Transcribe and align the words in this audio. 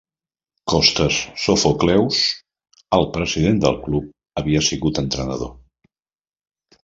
Costas 0.71 1.17
Sophocleous, 1.41 2.21
el 2.99 3.05
president 3.17 3.61
del 3.65 3.77
club, 3.85 4.09
havia 4.43 4.63
sigut 4.69 5.03
entrenador. 5.05 5.53